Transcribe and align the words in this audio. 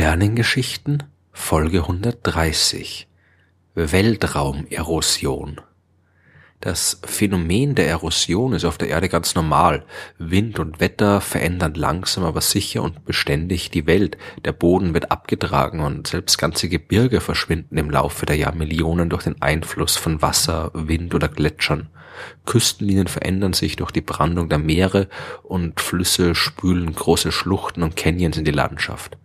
Sternengeschichten 0.00 1.02
Folge 1.30 1.80
130 1.80 3.06
Weltraumerosion 3.74 5.60
Das 6.60 7.02
Phänomen 7.04 7.74
der 7.74 7.88
Erosion 7.88 8.54
ist 8.54 8.64
auf 8.64 8.78
der 8.78 8.88
Erde 8.88 9.10
ganz 9.10 9.34
normal. 9.34 9.84
Wind 10.16 10.58
und 10.58 10.80
Wetter 10.80 11.20
verändern 11.20 11.74
langsam 11.74 12.24
aber 12.24 12.40
sicher 12.40 12.82
und 12.82 13.04
beständig 13.04 13.70
die 13.70 13.86
Welt. 13.86 14.16
Der 14.46 14.52
Boden 14.52 14.94
wird 14.94 15.10
abgetragen 15.10 15.80
und 15.80 16.06
selbst 16.06 16.38
ganze 16.38 16.70
Gebirge 16.70 17.20
verschwinden 17.20 17.76
im 17.76 17.90
Laufe 17.90 18.24
der 18.24 18.36
Jahrmillionen 18.36 19.10
durch 19.10 19.24
den 19.24 19.42
Einfluss 19.42 19.98
von 19.98 20.22
Wasser, 20.22 20.70
Wind 20.72 21.14
oder 21.14 21.28
Gletschern. 21.28 21.90
Küstenlinien 22.46 23.06
verändern 23.06 23.52
sich 23.52 23.76
durch 23.76 23.90
die 23.90 24.00
Brandung 24.00 24.48
der 24.48 24.60
Meere 24.60 25.10
und 25.42 25.78
Flüsse 25.78 26.34
spülen 26.34 26.94
große 26.94 27.32
Schluchten 27.32 27.82
und 27.82 27.96
Canyons 27.96 28.38
in 28.38 28.46
die 28.46 28.50
Landschaft. 28.50 29.18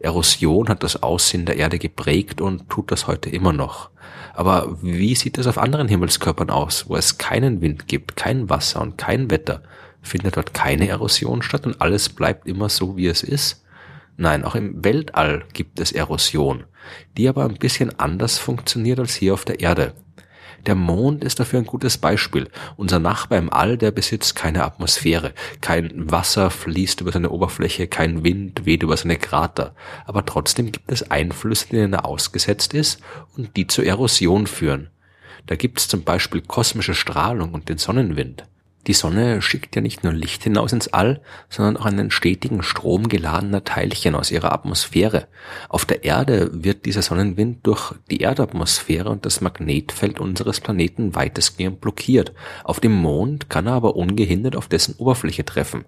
Erosion 0.00 0.68
hat 0.68 0.82
das 0.82 1.02
Aussehen 1.02 1.46
der 1.46 1.56
Erde 1.56 1.78
geprägt 1.78 2.40
und 2.40 2.68
tut 2.68 2.90
das 2.90 3.06
heute 3.06 3.30
immer 3.30 3.52
noch. 3.52 3.90
Aber 4.34 4.78
wie 4.82 5.14
sieht 5.14 5.38
es 5.38 5.46
auf 5.46 5.58
anderen 5.58 5.88
Himmelskörpern 5.88 6.50
aus, 6.50 6.88
wo 6.88 6.96
es 6.96 7.18
keinen 7.18 7.60
Wind 7.60 7.86
gibt, 7.88 8.16
kein 8.16 8.48
Wasser 8.48 8.80
und 8.80 8.96
kein 8.96 9.30
Wetter? 9.30 9.62
Findet 10.02 10.36
dort 10.36 10.54
keine 10.54 10.88
Erosion 10.88 11.42
statt 11.42 11.66
und 11.66 11.80
alles 11.82 12.08
bleibt 12.08 12.46
immer 12.46 12.68
so, 12.68 12.96
wie 12.96 13.06
es 13.06 13.22
ist? 13.22 13.64
Nein, 14.16 14.44
auch 14.44 14.54
im 14.54 14.82
Weltall 14.84 15.44
gibt 15.52 15.80
es 15.80 15.92
Erosion, 15.92 16.64
die 17.16 17.28
aber 17.28 17.44
ein 17.44 17.54
bisschen 17.54 17.98
anders 17.98 18.38
funktioniert 18.38 18.98
als 18.98 19.14
hier 19.14 19.34
auf 19.34 19.44
der 19.44 19.60
Erde. 19.60 19.94
Der 20.66 20.74
Mond 20.74 21.24
ist 21.24 21.40
dafür 21.40 21.60
ein 21.60 21.66
gutes 21.66 21.98
Beispiel. 21.98 22.48
Unser 22.76 22.98
Nachbar 22.98 23.38
im 23.38 23.52
All, 23.52 23.78
der 23.78 23.90
besitzt 23.90 24.36
keine 24.36 24.64
Atmosphäre. 24.64 25.32
Kein 25.60 26.10
Wasser 26.10 26.50
fließt 26.50 27.00
über 27.00 27.12
seine 27.12 27.30
Oberfläche, 27.30 27.86
kein 27.86 28.24
Wind 28.24 28.66
weht 28.66 28.82
über 28.82 28.96
seine 28.96 29.16
Krater. 29.16 29.74
Aber 30.06 30.24
trotzdem 30.24 30.72
gibt 30.72 30.90
es 30.90 31.10
Einflüsse, 31.10 31.68
denen 31.68 31.92
er 31.92 32.04
ausgesetzt 32.04 32.74
ist 32.74 33.00
und 33.36 33.56
die 33.56 33.66
zur 33.66 33.84
Erosion 33.84 34.46
führen. 34.46 34.90
Da 35.46 35.56
gibt 35.56 35.80
es 35.80 35.88
zum 35.88 36.04
Beispiel 36.04 36.42
kosmische 36.42 36.94
Strahlung 36.94 37.52
und 37.54 37.68
den 37.68 37.78
Sonnenwind. 37.78 38.44
Die 38.86 38.94
Sonne 38.94 39.42
schickt 39.42 39.76
ja 39.76 39.82
nicht 39.82 40.04
nur 40.04 40.12
Licht 40.12 40.42
hinaus 40.42 40.72
ins 40.72 40.88
All, 40.88 41.20
sondern 41.50 41.76
auch 41.76 41.84
einen 41.84 42.10
stetigen 42.10 42.62
Strom 42.62 43.08
geladener 43.08 43.62
Teilchen 43.62 44.14
aus 44.14 44.30
ihrer 44.30 44.52
Atmosphäre. 44.52 45.28
Auf 45.68 45.84
der 45.84 46.04
Erde 46.04 46.50
wird 46.52 46.86
dieser 46.86 47.02
Sonnenwind 47.02 47.66
durch 47.66 47.94
die 48.10 48.20
Erdatmosphäre 48.20 49.10
und 49.10 49.26
das 49.26 49.42
Magnetfeld 49.42 50.18
unseres 50.18 50.60
Planeten 50.60 51.14
weitestgehend 51.14 51.80
blockiert. 51.82 52.32
Auf 52.64 52.80
dem 52.80 52.92
Mond 52.92 53.50
kann 53.50 53.66
er 53.66 53.74
aber 53.74 53.96
ungehindert 53.96 54.56
auf 54.56 54.66
dessen 54.66 54.94
Oberfläche 54.96 55.44
treffen. 55.44 55.84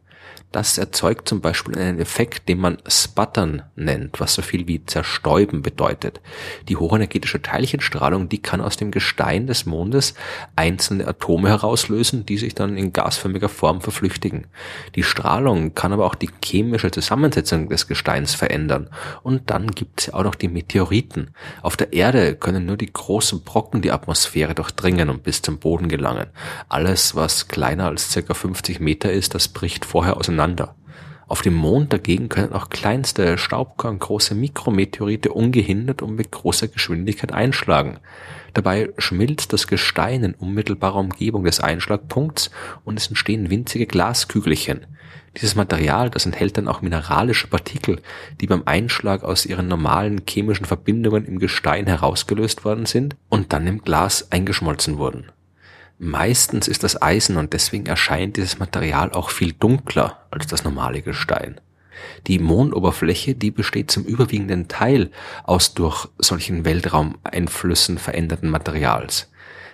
Das 0.53 0.77
erzeugt 0.77 1.29
zum 1.31 1.41
Beispiel 1.41 1.79
einen 1.79 1.99
Effekt, 1.99 2.47
den 2.49 2.59
man 2.59 2.77
Sputtern 2.87 3.63
nennt, 3.75 4.21
was 4.21 4.35
so 4.35 4.43
viel 4.43 4.69
wie 4.69 4.85
zerstäuben 4.85 5.63
bedeutet. 5.63 6.21
Die 6.69 6.77
hochenergetische 6.77 7.41
Teilchenstrahlung, 7.41 8.29
die 8.29 8.43
kann 8.43 8.61
aus 8.61 8.77
dem 8.77 8.91
Gestein 8.91 9.47
des 9.47 9.65
Mondes 9.65 10.13
einzelne 10.55 11.09
Atome 11.09 11.49
herauslösen, 11.49 12.27
die 12.27 12.37
sich 12.37 12.55
dann 12.55 12.77
in 12.77 12.93
gasförmiger 12.93 13.49
Form 13.49 13.81
verflüchtigen. 13.81 14.47
Die 14.95 15.03
Strahlung 15.03 15.75
kann 15.75 15.95
aber 15.95 16.05
auch 16.05 16.15
die 16.15 16.31
chemische 16.45 16.91
Zusammensetzung 16.91 17.71
des 17.71 17.89
Gesteins 17.89 18.35
verändern. 18.35 18.91
Und 19.23 19.51
dann 19.51 19.69
gibt 19.69 20.03
es 20.03 20.13
auch 20.13 20.23
noch 20.23 20.35
die 20.35 20.49
Meteoriten. 20.49 21.31
Auf 21.63 21.79
der 21.79 21.95
Erde 21.95 22.37
können 22.37 22.67
nur 22.67 22.77
die 22.77 22.93
großen 22.93 23.43
Brocken 23.43 23.81
die 23.81 23.91
Atmosphäre 23.91 24.55
durchdringen 24.55 25.09
und 25.09 25.23
bis 25.23 25.41
zum 25.41 25.59
Boden 25.59 25.89
gelangen. 25.89 26.27
Alles, 26.69 27.17
was 27.17 27.49
kleiner 27.49 27.87
als 27.87 28.13
circa 28.13 28.35
50 28.35 28.81
Meter 28.81 29.11
ist, 29.11 29.35
das 29.35 29.49
bricht 29.49 29.87
vorher 29.87 30.12
auseinander. 30.17 30.75
Auf 31.33 31.41
dem 31.41 31.55
Mond 31.55 31.93
dagegen 31.93 32.29
können 32.29 32.53
auch 32.53 32.69
kleinste 32.69 33.39
Staubkorn 33.39 33.99
große 33.99 34.35
Mikrometeorite 34.35 35.33
ungehindert 35.33 36.03
und 36.03 36.15
mit 36.15 36.31
großer 36.31 36.69
Geschwindigkeit 36.69 37.33
einschlagen. 37.33 38.01
Dabei 38.53 38.91
schmilzt 38.99 39.53
das 39.55 39.67
Gestein 39.67 40.25
in 40.25 40.35
unmittelbarer 40.35 40.99
Umgebung 40.99 41.45
des 41.45 41.61
Einschlagpunkts 41.61 42.51
und 42.85 42.99
es 42.99 43.07
entstehen 43.07 43.49
winzige 43.49 43.87
Glaskügelchen. 43.87 44.87
Dieses 45.39 45.55
Material, 45.55 46.11
das 46.11 46.27
enthält 46.27 46.59
dann 46.59 46.69
auch 46.69 46.83
mineralische 46.83 47.47
Partikel, 47.47 48.03
die 48.41 48.47
beim 48.47 48.65
Einschlag 48.67 49.25
aus 49.25 49.47
ihren 49.47 49.69
normalen 49.69 50.21
chemischen 50.29 50.67
Verbindungen 50.67 51.25
im 51.25 51.39
Gestein 51.39 51.87
herausgelöst 51.87 52.67
worden 52.67 52.85
sind 52.85 53.17
und 53.31 53.55
dann 53.55 53.67
im 53.67 53.81
Glas 53.81 54.31
eingeschmolzen 54.31 54.99
wurden. 54.99 55.33
Meistens 56.05 56.67
ist 56.67 56.83
das 56.83 57.01
Eisen 57.01 57.37
und 57.37 57.53
deswegen 57.53 57.87
erscheint 57.87 58.37
dieses 58.37 58.59
Material 58.59 59.13
auch 59.13 59.31
viel 59.31 59.53
dunkler 59.53 60.19
als 60.33 60.49
das 60.49 60.65
normale 60.65 61.01
Gestein. 61.01 61.61
Die 62.27 62.41
Mondoberfläche, 62.41 63.37
die 63.37 63.53
besteht 63.53 63.93
zum 63.93 64.03
überwiegenden 64.03 64.67
Teil 64.67 65.13
aus 65.45 65.75
durch 65.75 66.09
solchen 66.19 66.65
Weltraumeinflüssen 66.65 67.99
veränderten 67.99 68.51
Materials. 68.51 69.31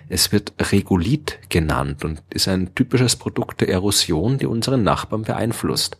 Es 0.07 0.31
wird 0.31 0.53
Regolith 0.71 1.39
genannt 1.49 2.05
und 2.05 2.21
ist 2.29 2.47
ein 2.47 2.75
typisches 2.75 3.15
Produkt 3.15 3.61
der 3.61 3.69
Erosion, 3.69 4.37
die 4.37 4.45
unseren 4.45 4.83
Nachbarn 4.83 5.23
beeinflusst. 5.23 5.97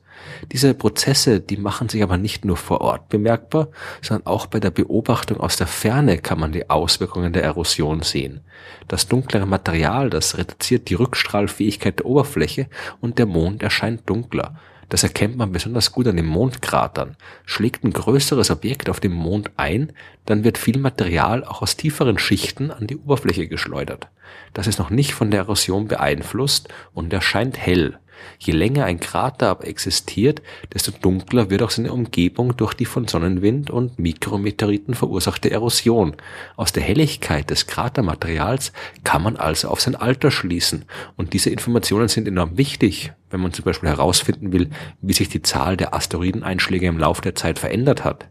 Diese 0.52 0.74
Prozesse, 0.74 1.40
die 1.40 1.58
machen 1.58 1.90
sich 1.90 2.04
aber 2.04 2.18
nicht 2.18 2.46
nur 2.46 2.58
vor 2.58 2.82
Ort 2.82 3.10
bemerkbar, 3.10 3.70
sondern 4.02 4.28
auch 4.28 4.46
bei 4.46 4.60
der 4.60 4.72
Beobachtung 4.72 5.40
aus 5.40 5.58
der 5.58 5.68
Ferne 5.68 6.18
kann 6.18 6.40
man 6.40 6.52
die 6.52 6.70
Auswirkungen 6.70 7.34
der 7.34 7.44
Erosion 7.44 8.02
sehen. 8.02 8.42
Das 8.88 9.08
dunklere 9.08 9.46
Material, 9.46 10.10
das 10.10 10.38
reduziert 10.38 10.90
die 10.90 10.96
Rückstrahlfähigkeit 10.96 12.00
der 12.00 12.06
Oberfläche 12.06 12.68
und 13.02 13.20
der 13.20 13.26
Mond 13.26 13.64
erscheint 13.64 14.10
dunkler. 14.10 14.56
Das 14.90 15.04
erkennt 15.04 15.38
man 15.38 15.52
besonders 15.52 15.92
gut 15.92 16.08
an 16.08 16.18
den 16.18 16.26
Mondkratern. 16.26 17.16
Schlägt 17.46 17.84
ein 17.84 17.94
größeres 17.94 18.50
Objekt 18.50 18.90
auf 18.90 19.00
dem 19.00 19.14
Mond 19.14 19.52
ein, 19.56 19.94
dann 20.26 20.44
wird 20.44 20.58
viel 20.58 20.80
Material 20.80 21.44
auch 21.44 21.62
aus 21.62 21.78
tieferen 21.78 22.18
Schichten 22.18 22.72
an 22.72 22.88
die 22.88 22.98
Oberfläche 22.98 23.48
geschleudert. 23.48 24.10
Das 24.54 24.66
ist 24.66 24.80
noch 24.80 24.90
nicht 24.90 25.14
von 25.14 25.30
der 25.30 25.42
Erosion 25.42 25.88
beeinflusst 25.88 26.70
und 26.94 27.14
erscheint 27.14 27.58
hell. 27.58 28.00
Je 28.40 28.54
länger 28.54 28.86
ein 28.86 29.00
Krater 29.00 29.50
aber 29.50 29.68
existiert, 29.68 30.42
desto 30.74 30.92
dunkler 30.92 31.50
wird 31.50 31.62
auch 31.62 31.70
seine 31.70 31.94
Umgebung 31.94 32.56
durch 32.58 32.74
die 32.74 32.86
von 32.86 33.08
Sonnenwind 33.08 33.70
und 33.70 34.00
Mikrometeoriten 34.00 34.94
verursachte 34.94 35.52
Erosion. 35.52 36.16
Aus 36.56 36.72
der 36.72 36.84
Helligkeit 36.84 37.50
des 37.50 37.68
Kratermaterials 37.68 38.72
kann 39.04 39.24
man 39.24 39.36
also 39.36 39.70
auf 39.70 39.82
sein 39.82 39.96
Alter 39.96 40.32
schließen 40.32 40.86
und 41.18 41.34
diese 41.34 41.50
Informationen 41.50 42.08
sind 42.08 42.28
enorm 42.28 42.58
wichtig, 42.58 43.12
wenn 43.30 43.42
man 43.42 43.54
zum 43.54 43.66
Beispiel 43.66 43.90
herausfinden 43.90 44.52
will, 44.52 44.70
wie 45.02 45.14
sich 45.14 45.30
die 45.30 45.42
Zahl 45.42 45.78
der 45.78 45.94
Asteroideneinschläge 45.94 46.88
im 46.88 47.00
Laufe 47.00 47.22
der 47.22 47.36
Zeit 47.36 47.60
verändert 47.60 48.04
hat. 48.04 48.28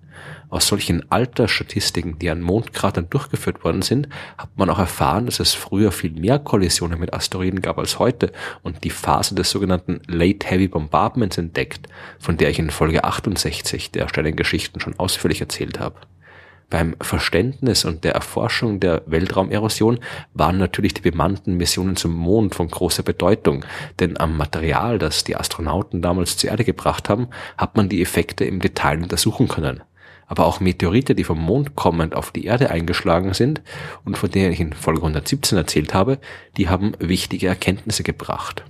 Aus 0.50 0.66
solchen 0.66 1.10
Altersstatistiken, 1.12 2.18
die 2.18 2.30
an 2.30 2.40
Mondkratern 2.40 3.10
durchgeführt 3.10 3.64
worden 3.64 3.82
sind, 3.82 4.08
hat 4.38 4.48
man 4.56 4.70
auch 4.70 4.78
erfahren, 4.78 5.26
dass 5.26 5.40
es 5.40 5.52
früher 5.52 5.92
viel 5.92 6.12
mehr 6.12 6.38
Kollisionen 6.38 6.98
mit 6.98 7.12
Asteroiden 7.12 7.60
gab 7.60 7.78
als 7.78 7.98
heute 7.98 8.32
und 8.62 8.82
die 8.84 8.90
Phase 8.90 9.34
des 9.34 9.50
sogenannten 9.50 10.00
Late 10.06 10.46
Heavy 10.46 10.68
Bombardments 10.68 11.36
entdeckt, 11.36 11.88
von 12.18 12.38
der 12.38 12.48
ich 12.48 12.58
in 12.58 12.70
Folge 12.70 13.04
68 13.04 13.90
der 13.90 14.08
Stellengeschichten 14.08 14.80
schon 14.80 14.98
ausführlich 14.98 15.40
erzählt 15.40 15.78
habe. 15.80 15.96
Beim 16.70 16.96
Verständnis 17.00 17.86
und 17.86 18.04
der 18.04 18.12
Erforschung 18.12 18.78
der 18.78 19.02
Weltraumerosion 19.06 20.00
waren 20.34 20.58
natürlich 20.58 20.92
die 20.92 21.00
bemannten 21.00 21.56
Missionen 21.56 21.96
zum 21.96 22.12
Mond 22.12 22.54
von 22.54 22.68
großer 22.68 23.02
Bedeutung, 23.02 23.64
denn 24.00 24.20
am 24.20 24.36
Material, 24.36 24.98
das 24.98 25.24
die 25.24 25.36
Astronauten 25.36 26.02
damals 26.02 26.36
zur 26.36 26.50
Erde 26.50 26.64
gebracht 26.64 27.08
haben, 27.08 27.28
hat 27.56 27.76
man 27.76 27.88
die 27.88 28.02
Effekte 28.02 28.44
im 28.44 28.60
Detail 28.60 29.02
untersuchen 29.02 29.48
können 29.48 29.82
aber 30.28 30.44
auch 30.44 30.60
Meteorite, 30.60 31.14
die 31.14 31.24
vom 31.24 31.40
Mond 31.40 31.74
kommend 31.74 32.14
auf 32.14 32.30
die 32.30 32.44
Erde 32.44 32.70
eingeschlagen 32.70 33.32
sind 33.34 33.62
und 34.04 34.18
von 34.18 34.30
denen 34.30 34.52
ich 34.52 34.60
in 34.60 34.74
Folge 34.74 35.00
117 35.00 35.56
erzählt 35.56 35.94
habe, 35.94 36.18
die 36.56 36.68
haben 36.68 36.92
wichtige 36.98 37.48
Erkenntnisse 37.48 38.02
gebracht. 38.02 38.62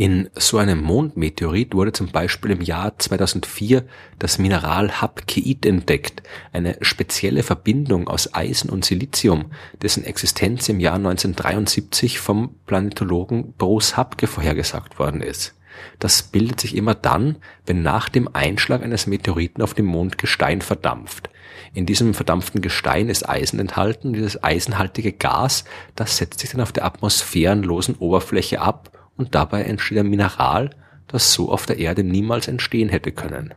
In 0.00 0.30
so 0.34 0.56
einem 0.56 0.80
Mondmeteorit 0.80 1.74
wurde 1.74 1.92
zum 1.92 2.06
Beispiel 2.06 2.52
im 2.52 2.62
Jahr 2.62 2.98
2004 2.98 3.84
das 4.18 4.38
Mineral 4.38 5.02
Hapkeit 5.02 5.66
entdeckt, 5.66 6.22
eine 6.54 6.78
spezielle 6.80 7.42
Verbindung 7.42 8.08
aus 8.08 8.32
Eisen 8.32 8.70
und 8.70 8.82
Silizium, 8.82 9.52
dessen 9.82 10.02
Existenz 10.04 10.70
im 10.70 10.80
Jahr 10.80 10.94
1973 10.94 12.18
vom 12.18 12.54
Planetologen 12.64 13.52
Bruce 13.58 13.98
Hapke 13.98 14.26
vorhergesagt 14.26 14.98
worden 14.98 15.20
ist. 15.20 15.54
Das 15.98 16.22
bildet 16.22 16.60
sich 16.60 16.76
immer 16.76 16.94
dann, 16.94 17.36
wenn 17.66 17.82
nach 17.82 18.08
dem 18.08 18.26
Einschlag 18.34 18.82
eines 18.82 19.06
Meteoriten 19.06 19.62
auf 19.62 19.74
dem 19.74 19.84
Mond 19.84 20.16
Gestein 20.16 20.62
verdampft. 20.62 21.28
In 21.74 21.84
diesem 21.84 22.14
verdampften 22.14 22.62
Gestein 22.62 23.10
ist 23.10 23.28
Eisen 23.28 23.60
enthalten. 23.60 24.14
Dieses 24.14 24.42
eisenhaltige 24.42 25.12
Gas, 25.12 25.64
das 25.94 26.16
setzt 26.16 26.40
sich 26.40 26.52
dann 26.52 26.62
auf 26.62 26.72
der 26.72 26.86
atmosphärenlosen 26.86 27.96
Oberfläche 27.96 28.62
ab 28.62 28.96
und 29.20 29.34
dabei 29.34 29.64
entsteht 29.64 29.98
ein 29.98 30.08
Mineral, 30.08 30.70
das 31.06 31.34
so 31.34 31.52
auf 31.52 31.66
der 31.66 31.78
Erde 31.78 32.02
niemals 32.02 32.48
entstehen 32.48 32.88
hätte 32.88 33.12
können. 33.12 33.52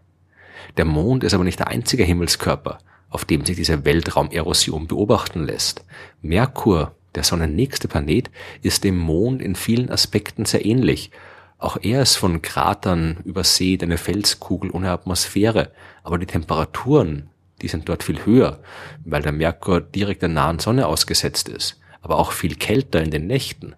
Der 0.75 0.83
Mond 0.83 1.23
ist 1.23 1.33
aber 1.33 1.45
nicht 1.45 1.59
der 1.59 1.69
einzige 1.69 2.03
Himmelskörper, 2.03 2.79
auf 3.09 3.23
dem 3.23 3.45
sich 3.45 3.55
diese 3.55 3.85
Weltraumerosion 3.85 4.87
beobachten 4.87 5.45
lässt. 5.45 5.85
Merkur, 6.21 6.95
der 7.15 7.23
sonnennächste 7.23 7.87
Planet, 7.87 8.29
ist 8.61 8.83
dem 8.83 8.97
Mond 8.97 9.41
in 9.41 9.55
vielen 9.55 9.89
Aspekten 9.89 10.43
sehr 10.43 10.65
ähnlich 10.65 11.11
Auch 11.59 11.77
er 11.81 12.01
ist 12.01 12.17
von 12.17 12.41
Kratern 12.41 13.19
übersät, 13.23 13.83
eine 13.83 13.97
Felskugel 13.97 14.69
ohne 14.71 14.91
Atmosphäre, 14.91 15.71
aber 16.03 16.17
die 16.17 16.25
Temperaturen, 16.25 17.29
die 17.61 17.69
sind 17.69 17.87
dort 17.87 18.03
viel 18.03 18.25
höher, 18.25 18.59
weil 19.05 19.21
der 19.21 19.31
Merkur 19.31 19.79
direkt 19.79 20.23
der 20.23 20.29
nahen 20.29 20.59
Sonne 20.59 20.87
ausgesetzt 20.87 21.47
ist, 21.47 21.79
aber 22.01 22.17
auch 22.17 22.33
viel 22.33 22.55
kälter 22.55 23.01
in 23.01 23.11
den 23.11 23.27
Nächten. 23.27 23.75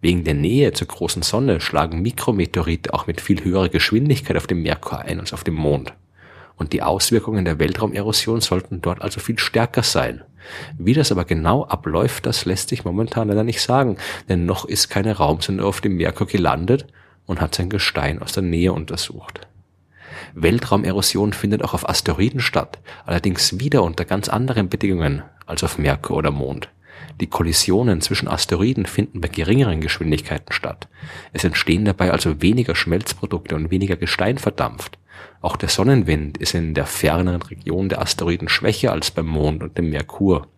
Wegen 0.00 0.24
der 0.24 0.34
Nähe 0.34 0.72
zur 0.72 0.88
großen 0.88 1.22
Sonne 1.22 1.60
schlagen 1.60 2.02
Mikrometeorite 2.02 2.92
auch 2.92 3.06
mit 3.06 3.20
viel 3.20 3.42
höherer 3.42 3.68
Geschwindigkeit 3.68 4.36
auf 4.36 4.46
dem 4.46 4.62
Merkur 4.62 5.00
ein 5.00 5.20
als 5.20 5.32
auf 5.32 5.42
dem 5.42 5.54
Mond. 5.54 5.94
Und 6.56 6.72
die 6.72 6.82
Auswirkungen 6.82 7.44
der 7.44 7.58
Weltraumerosion 7.58 8.40
sollten 8.40 8.80
dort 8.80 9.02
also 9.02 9.20
viel 9.20 9.38
stärker 9.38 9.82
sein. 9.82 10.22
Wie 10.78 10.94
das 10.94 11.12
aber 11.12 11.24
genau 11.24 11.64
abläuft, 11.64 12.26
das 12.26 12.44
lässt 12.44 12.68
sich 12.68 12.84
momentan 12.84 13.28
leider 13.28 13.44
nicht 13.44 13.60
sagen, 13.60 13.96
denn 14.28 14.46
noch 14.46 14.64
ist 14.64 14.88
keine 14.88 15.16
Raumsonde 15.16 15.64
auf 15.64 15.80
dem 15.80 15.96
Merkur 15.96 16.26
gelandet 16.26 16.86
und 17.26 17.40
hat 17.40 17.54
sein 17.54 17.68
Gestein 17.68 18.22
aus 18.22 18.32
der 18.32 18.42
Nähe 18.42 18.72
untersucht. 18.72 19.46
Weltraumerosion 20.34 21.32
findet 21.32 21.62
auch 21.62 21.74
auf 21.74 21.88
Asteroiden 21.88 22.40
statt, 22.40 22.78
allerdings 23.04 23.58
wieder 23.58 23.82
unter 23.82 24.04
ganz 24.04 24.28
anderen 24.28 24.68
Bedingungen 24.68 25.22
als 25.46 25.64
auf 25.64 25.78
Merkur 25.78 26.16
oder 26.16 26.30
Mond. 26.30 26.68
Die 27.20 27.28
Kollisionen 27.28 28.02
zwischen 28.02 28.28
Asteroiden 28.28 28.84
finden 28.84 29.22
bei 29.22 29.28
geringeren 29.28 29.80
Geschwindigkeiten 29.80 30.52
statt. 30.52 30.88
Es 31.32 31.44
entstehen 31.44 31.86
dabei 31.86 32.10
also 32.10 32.42
weniger 32.42 32.74
Schmelzprodukte 32.74 33.54
und 33.54 33.70
weniger 33.70 33.96
Gestein 33.96 34.36
verdampft. 34.36 34.98
Auch 35.40 35.56
der 35.56 35.70
Sonnenwind 35.70 36.36
ist 36.36 36.54
in 36.54 36.74
der 36.74 36.84
ferneren 36.84 37.40
Region 37.40 37.88
der 37.88 38.02
Asteroiden 38.02 38.50
schwächer 38.50 38.92
als 38.92 39.10
beim 39.10 39.26
Mond 39.26 39.62
und 39.62 39.78
dem 39.78 39.88
Merkur. 39.88 40.48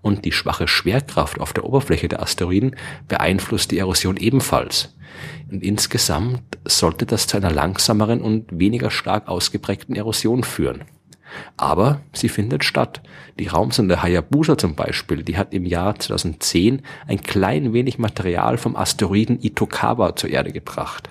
Und 0.00 0.24
die 0.24 0.32
schwache 0.32 0.68
Schwerkraft 0.68 1.40
auf 1.40 1.52
der 1.52 1.64
Oberfläche 1.64 2.08
der 2.08 2.22
Asteroiden 2.22 2.76
beeinflusst 3.08 3.72
die 3.72 3.78
Erosion 3.78 4.16
ebenfalls. 4.16 4.94
Und 5.50 5.64
insgesamt 5.64 6.58
sollte 6.64 7.06
das 7.06 7.26
zu 7.26 7.36
einer 7.36 7.50
langsameren 7.50 8.20
und 8.20 8.46
weniger 8.56 8.90
stark 8.92 9.26
ausgeprägten 9.26 9.96
Erosion 9.96 10.44
führen. 10.44 10.84
Aber 11.56 12.00
sie 12.12 12.28
findet 12.28 12.64
statt. 12.64 13.02
Die 13.38 13.48
Raumsonde 13.48 14.02
Hayabusa 14.02 14.58
zum 14.58 14.74
Beispiel, 14.74 15.22
die 15.22 15.36
hat 15.36 15.54
im 15.54 15.64
Jahr 15.64 15.98
2010 15.98 16.82
ein 17.06 17.20
klein 17.22 17.72
wenig 17.72 17.98
Material 17.98 18.58
vom 18.58 18.76
Asteroiden 18.76 19.40
Itokawa 19.40 20.14
zur 20.16 20.30
Erde 20.30 20.52
gebracht. 20.52 21.10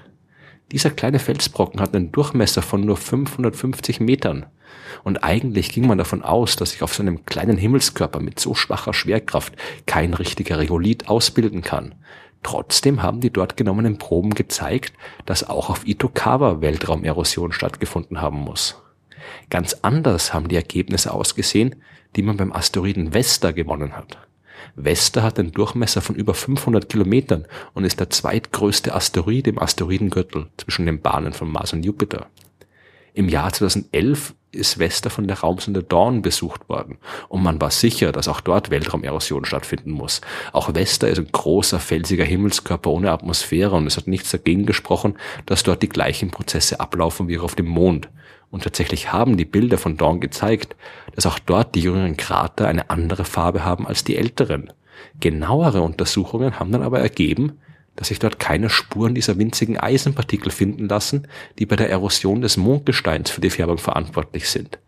Dieser 0.72 0.90
kleine 0.90 1.20
Felsbrocken 1.20 1.80
hat 1.80 1.96
einen 1.96 2.12
Durchmesser 2.12 2.62
von 2.62 2.82
nur 2.82 2.98
550 2.98 4.00
Metern. 4.02 4.46
Und 5.04 5.24
eigentlich 5.24 5.70
ging 5.70 5.88
man 5.88 5.98
davon 5.98 6.24
aus, 6.24 6.58
dass 6.58 6.72
sich 6.72 6.84
auf 6.84 6.94
so 6.94 7.02
einem 7.02 7.26
kleinen 7.26 7.58
Himmelskörper 7.58 8.20
mit 8.20 8.40
so 8.40 8.54
schwacher 8.54 8.94
Schwerkraft 8.94 9.54
kein 9.86 10.14
richtiger 10.14 10.60
Regolith 10.60 11.08
ausbilden 11.08 11.62
kann. 11.62 11.96
Trotzdem 12.44 13.02
haben 13.02 13.22
die 13.22 13.32
dort 13.32 13.58
genommenen 13.58 13.98
Proben 13.98 14.34
gezeigt, 14.34 14.94
dass 15.26 15.48
auch 15.48 15.70
auf 15.70 15.88
Itokawa 15.88 16.62
Weltraumerosion 16.62 17.52
stattgefunden 17.52 18.22
haben 18.22 18.40
muss. 18.40 18.82
Ganz 19.50 19.78
anders 19.82 20.34
haben 20.34 20.48
die 20.48 20.56
Ergebnisse 20.56 21.14
ausgesehen, 21.14 21.76
die 22.16 22.22
man 22.22 22.38
beim 22.38 22.52
Asteroiden 22.52 23.14
Vesta 23.14 23.52
gewonnen 23.52 23.96
hat. 23.96 24.18
Vesta 24.76 25.24
hat 25.24 25.40
einen 25.40 25.52
Durchmesser 25.52 26.02
von 26.02 26.16
über 26.16 26.34
500 26.34 26.90
Kilometern 26.90 27.46
und 27.74 27.84
ist 27.84 28.00
der 28.00 28.10
zweitgrößte 28.10 28.94
Asteroid 28.94 29.48
im 29.48 29.60
Asteroidengürtel 29.60 30.48
zwischen 30.58 30.86
den 30.86 31.02
Bahnen 31.02 31.34
von 31.34 31.52
Mars 31.52 31.74
und 31.74 31.84
Jupiter. 31.84 32.28
Im 33.14 33.30
Jahr 33.30 33.52
2011 33.52 34.36
ist 34.52 34.80
Vesta 34.80 35.10
von 35.10 35.28
der 35.28 35.40
Raumsonde 35.40 35.84
Dawn 35.84 36.22
besucht 36.22 36.70
worden 36.70 36.98
und 37.30 37.44
man 37.44 37.60
war 37.60 37.72
sicher, 37.72 38.12
dass 38.12 38.28
auch 38.28 38.42
dort 38.42 38.70
Weltraumerosion 38.70 39.46
stattfinden 39.46 39.92
muss. 39.92 40.22
Auch 40.54 40.74
Vesta 40.74 41.08
ist 41.08 41.18
ein 41.18 41.32
großer 41.32 41.80
felsiger 41.80 42.24
Himmelskörper 42.24 42.92
ohne 42.92 43.12
Atmosphäre 43.12 43.76
und 43.76 43.88
es 43.88 43.98
hat 43.98 44.08
nichts 44.08 44.32
dagegen 44.32 44.66
gesprochen, 44.66 45.18
dass 45.46 45.64
dort 45.64 45.82
die 45.82 45.90
gleichen 45.90 46.32
Prozesse 46.32 46.80
ablaufen 46.80 47.28
wie 47.28 47.40
auf 47.40 47.56
dem 47.56 47.68
Mond. 47.68 48.10
Und 48.50 48.64
tatsächlich 48.64 49.12
haben 49.12 49.38
die 49.38 49.46
Bilder 49.46 49.78
von 49.78 49.98
Dawn 49.98 50.20
gezeigt, 50.20 50.76
dass 51.16 51.26
auch 51.26 51.40
dort 51.40 51.76
die 51.76 51.82
jüngeren 51.82 52.18
Krater 52.18 52.68
eine 52.68 52.90
andere 52.90 53.26
Farbe 53.26 53.66
haben 53.66 53.86
als 53.86 54.04
die 54.04 54.16
älteren. 54.16 54.72
Genauere 55.20 55.82
Untersuchungen 55.82 56.60
haben 56.60 56.72
dann 56.72 56.82
aber 56.82 57.00
ergeben, 57.00 57.60
dass 57.96 58.10
sich 58.10 58.20
dort 58.20 58.40
keine 58.40 58.70
Spuren 58.70 59.16
dieser 59.16 59.38
winzigen 59.38 59.78
Eisenpartikel 59.78 60.52
finden 60.52 60.88
lassen, 60.88 61.28
die 61.60 61.66
bei 61.66 61.76
der 61.76 61.90
Erosion 61.90 62.42
des 62.42 62.56
Mondgesteins 62.56 63.32
für 63.32 63.42
die 63.42 63.50
Färbung 63.50 63.80
verantwortlich 63.80 64.50
sind. 64.50 64.80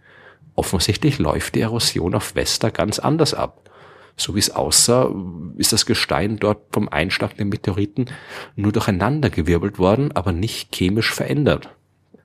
Offensichtlich 0.55 1.19
läuft 1.19 1.55
die 1.55 1.61
Erosion 1.61 2.15
auf 2.15 2.35
Vesta 2.35 2.69
ganz 2.69 2.99
anders 2.99 3.33
ab. 3.33 3.69
So 4.15 4.35
wie 4.35 4.39
es 4.39 4.51
aussah, 4.51 5.13
ist 5.57 5.73
das 5.73 5.85
Gestein 5.85 6.37
dort 6.37 6.61
vom 6.71 6.89
Einschlag 6.89 7.35
der 7.37 7.45
Meteoriten 7.45 8.07
nur 8.55 8.71
durcheinandergewirbelt 8.71 9.79
worden, 9.79 10.11
aber 10.11 10.31
nicht 10.31 10.75
chemisch 10.75 11.13
verändert. 11.13 11.69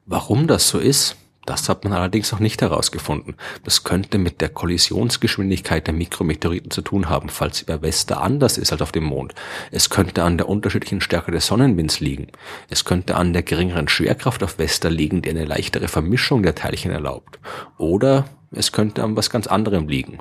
Warum 0.04 0.48
das 0.48 0.68
so 0.68 0.78
ist, 0.78 1.16
das 1.46 1.68
hat 1.68 1.84
man 1.84 1.92
allerdings 1.92 2.32
noch 2.32 2.40
nicht 2.40 2.62
herausgefunden. 2.62 3.34
Das 3.64 3.84
könnte 3.84 4.18
mit 4.18 4.40
der 4.40 4.48
Kollisionsgeschwindigkeit 4.48 5.86
der 5.86 5.94
Mikrometeoriten 5.94 6.70
zu 6.70 6.80
tun 6.80 7.08
haben, 7.08 7.28
falls 7.28 7.64
bei 7.64 7.82
Vesta 7.82 8.16
anders 8.16 8.56
ist 8.56 8.72
als 8.72 8.80
auf 8.80 8.92
dem 8.92 9.04
Mond. 9.04 9.34
Es 9.70 9.90
könnte 9.90 10.22
an 10.22 10.38
der 10.38 10.48
unterschiedlichen 10.48 11.00
Stärke 11.00 11.32
des 11.32 11.46
Sonnenwinds 11.46 12.00
liegen. 12.00 12.28
Es 12.70 12.84
könnte 12.84 13.16
an 13.16 13.32
der 13.32 13.42
geringeren 13.42 13.88
Schwerkraft 13.88 14.42
auf 14.42 14.58
Vesta 14.58 14.88
liegen, 14.88 15.20
die 15.20 15.30
eine 15.30 15.44
leichtere 15.44 15.88
Vermischung 15.88 16.42
der 16.42 16.54
Teilchen 16.54 16.90
erlaubt. 16.90 17.38
Oder 17.76 18.24
es 18.50 18.72
könnte 18.72 19.02
an 19.02 19.16
was 19.16 19.28
ganz 19.28 19.46
anderem 19.46 19.88
liegen. 19.88 20.20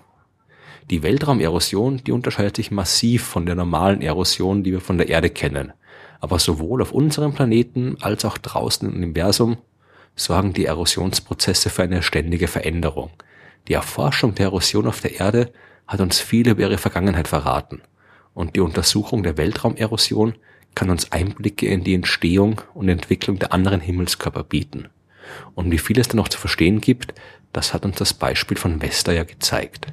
Die 0.90 1.04
Weltraumerosion, 1.04 2.04
die 2.04 2.12
unterscheidet 2.12 2.58
sich 2.58 2.70
massiv 2.70 3.24
von 3.24 3.46
der 3.46 3.56
normalen 3.56 4.02
Erosion, 4.02 4.64
die 4.64 4.74
wir 4.74 4.82
von 4.82 4.98
der 4.98 5.08
Erde 5.08 5.30
kennen. 5.30 5.72
Aber 6.20 6.40
sowohl 6.40 6.82
auf 6.82 6.92
unserem 6.92 7.34
Planeten 7.34 7.98
als 8.02 8.26
auch 8.26 8.38
draußen 8.38 8.90
im 8.90 8.96
Universum 8.96 9.58
sorgen 10.16 10.54
die 10.54 10.66
Erosionsprozesse 10.66 11.70
für 11.70 11.84
eine 11.84 12.04
ständige 12.04 12.48
Veränderung. 12.48 13.12
Die 13.68 13.74
Erforschung 13.74 14.36
der 14.36 14.48
Erosion 14.48 14.88
auf 14.88 15.02
der 15.02 15.20
Erde 15.20 15.52
hat 15.88 16.02
uns 16.02 16.20
viel 16.20 16.48
über 16.50 16.62
ihre 16.62 16.78
Vergangenheit 16.78 17.28
verraten. 17.28 17.82
Und 18.34 18.56
die 18.56 18.62
Untersuchung 18.62 19.24
der 19.24 19.38
Weltraumerosion 19.38 20.36
kann 20.76 20.90
uns 20.90 21.12
Einblicke 21.12 21.68
in 21.68 21.84
die 21.84 21.94
Entstehung 21.94 22.62
und 22.74 22.90
Entwicklung 22.90 23.40
der 23.40 23.54
anderen 23.54 23.80
Himmelskörper 23.80 24.44
bieten. 24.44 24.90
Und 25.56 25.72
wie 25.72 25.78
viel 25.78 26.00
es 26.00 26.08
da 26.08 26.16
noch 26.16 26.28
zu 26.28 26.40
verstehen 26.40 26.82
gibt, 26.82 27.14
das 27.54 27.74
hat 27.74 27.86
uns 27.86 27.98
das 27.98 28.14
Beispiel 28.14 28.58
von 28.58 28.82
Vesta 28.82 29.12
ja 29.12 29.24
gezeigt. 29.24 29.88